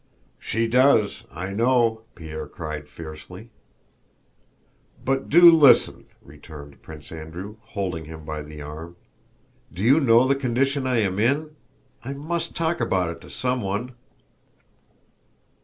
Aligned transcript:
"She 0.39 0.65
does, 0.67 1.25
I 1.31 1.51
know," 1.53 2.01
Pierre 2.15 2.47
cried 2.47 2.87
fiercely. 2.89 3.51
"But 5.05 5.29
do 5.29 5.51
listen," 5.51 6.05
returned 6.23 6.81
Prince 6.81 7.11
Andrew, 7.11 7.57
holding 7.77 8.05
him 8.05 8.25
by 8.25 8.41
the 8.41 8.63
arm. 8.63 8.95
"Do 9.71 9.83
you 9.83 9.99
know 9.99 10.27
the 10.27 10.33
condition 10.33 10.87
I 10.87 10.97
am 11.01 11.19
in? 11.19 11.55
I 12.03 12.13
must 12.13 12.55
talk 12.55 12.81
about 12.81 13.11
it 13.11 13.21
to 13.21 13.29
someone." 13.29 13.91